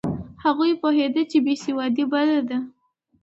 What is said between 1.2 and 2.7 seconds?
چې بې سوادي بده ده.